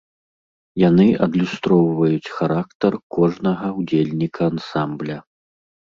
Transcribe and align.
Яны 0.83 1.05
адлюстроўваюць 1.25 2.31
характар 2.39 2.93
кожнага 3.19 3.67
ўдзельніка 3.79 4.41
ансамбля. 4.53 5.17